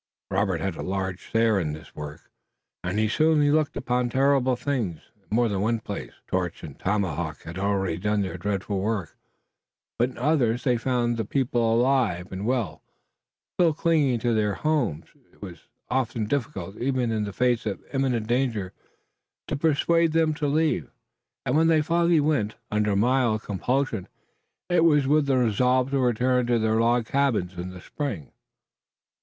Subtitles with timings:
[0.31, 2.21] Robert had a large share in this work,
[2.83, 5.01] and sometimes he looked upon terrible things.
[5.15, 9.15] In more than one place, torch and tomahawk had already done their dreadful work,
[9.99, 12.81] but in others they found the people alive and well,
[13.53, 15.05] still clinging to their homes.
[15.33, 18.73] It was often difficult, even in the face of imminent danger,
[19.49, 20.89] to persuade them to leave,
[21.45, 24.07] and when they finally went, under mild compulsion,
[24.67, 28.31] it was with the resolve to return to their log cabins in the spring.